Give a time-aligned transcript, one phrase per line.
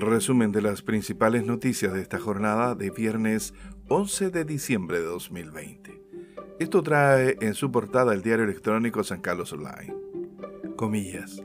[0.00, 3.52] Resumen de las principales noticias de esta jornada de viernes
[3.88, 6.02] 11 de diciembre de 2020.
[6.58, 9.94] Esto trae en su portada el diario electrónico San Carlos Online.
[10.76, 11.42] Comillas.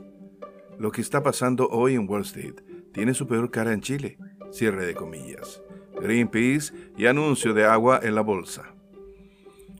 [0.78, 2.60] Lo que está pasando hoy en Wall Street
[2.92, 4.16] tiene su peor cara en Chile.
[4.50, 5.62] Cierre de comillas.
[6.00, 8.74] Greenpeace y anuncio de agua en la bolsa.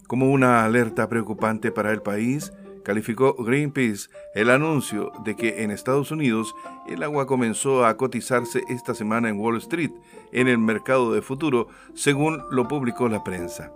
[0.06, 2.52] Como una alerta preocupante para el país,
[2.86, 6.54] calificó Greenpeace el anuncio de que en Estados Unidos
[6.86, 9.90] el agua comenzó a cotizarse esta semana en Wall Street,
[10.30, 13.72] en el mercado de futuro, según lo publicó la prensa.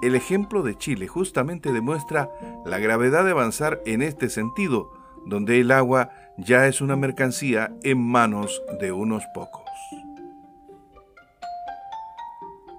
[0.00, 2.30] El ejemplo de Chile justamente demuestra
[2.64, 4.92] la gravedad de avanzar en este sentido,
[5.26, 9.64] donde el agua ya es una mercancía en manos de unos pocos.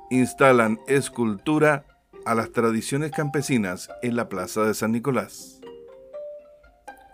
[0.10, 1.84] Instalan escultura
[2.26, 5.62] a las tradiciones campesinas en la plaza de San Nicolás.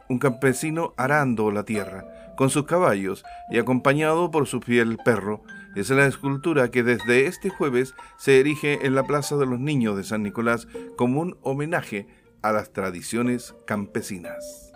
[0.09, 5.43] Un campesino arando la tierra con sus caballos y acompañado por su fiel perro
[5.75, 9.95] es la escultura que desde este jueves se erige en la Plaza de los Niños
[9.95, 12.07] de San Nicolás como un homenaje
[12.41, 14.71] a las tradiciones campesinas.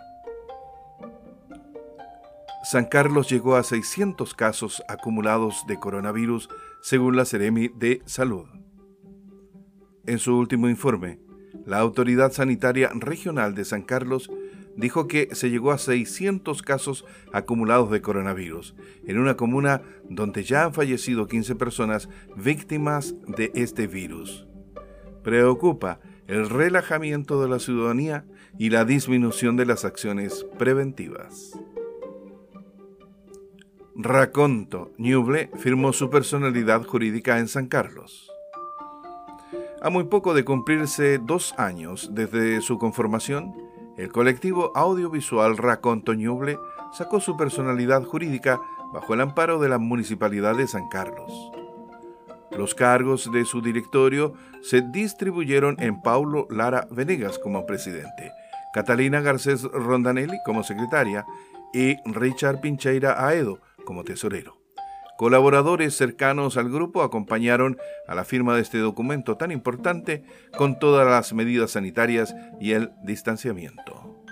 [2.64, 6.48] San Carlos llegó a 600 casos acumulados de coronavirus
[6.82, 8.46] según la Ceremi de Salud.
[10.06, 11.18] En su último informe,
[11.64, 14.30] la Autoridad Sanitaria Regional de San Carlos
[14.76, 18.74] dijo que se llegó a 600 casos acumulados de coronavirus,
[19.06, 24.46] en una comuna donde ya han fallecido 15 personas víctimas de este virus.
[25.24, 28.24] Preocupa el relajamiento de la ciudadanía
[28.58, 31.58] y la disminución de las acciones preventivas.
[33.96, 38.30] Raconto Ñuble firmó su personalidad jurídica en San Carlos.
[39.82, 43.54] A muy poco de cumplirse dos años desde su conformación,
[43.98, 46.58] el colectivo audiovisual Raconto Ñuble
[46.92, 48.60] sacó su personalidad jurídica
[48.92, 51.30] bajo el amparo de la Municipalidad de San Carlos.
[52.56, 58.32] Los cargos de su directorio se distribuyeron en Paulo Lara Venegas como presidente,
[58.72, 61.26] Catalina Garcés Rondanelli como secretaria
[61.74, 64.55] y Richard Pincheira Aedo como tesorero.
[65.16, 70.24] Colaboradores cercanos al grupo acompañaron a la firma de este documento tan importante
[70.56, 74.22] con todas las medidas sanitarias y el distanciamiento.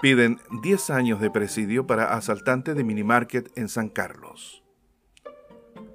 [0.00, 4.62] Piden 10 años de presidio para asaltante de minimarket en San Carlos.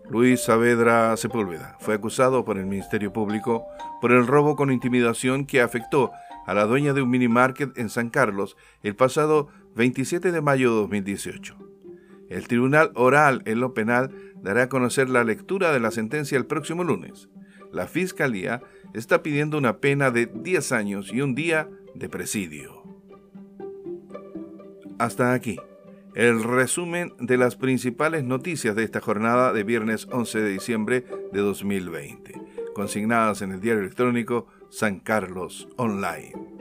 [0.09, 3.65] Luis Saavedra Sepúlveda fue acusado por el Ministerio Público
[4.01, 6.11] por el robo con intimidación que afectó
[6.45, 10.81] a la dueña de un minimarket en San Carlos el pasado 27 de mayo de
[10.81, 11.62] 2018.
[12.33, 14.09] El Tribunal Oral en lo Penal
[14.41, 17.29] dará a conocer la lectura de la sentencia el próximo lunes.
[17.71, 18.63] La Fiscalía
[18.95, 22.81] está pidiendo una pena de 10 años y un día de presidio.
[24.97, 25.59] Hasta aquí
[26.15, 31.39] el resumen de las principales noticias de esta jornada de viernes 11 de diciembre de
[31.39, 32.33] 2020,
[32.73, 36.52] consignadas en el diario electrónico San Carlos Online.